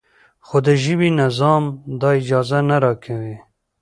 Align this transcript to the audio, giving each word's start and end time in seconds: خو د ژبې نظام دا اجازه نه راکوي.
خو 0.45 0.57
د 0.65 0.67
ژبې 0.83 1.09
نظام 1.21 1.63
دا 2.01 2.09
اجازه 2.21 2.59
نه 2.69 2.77
راکوي. 2.83 3.35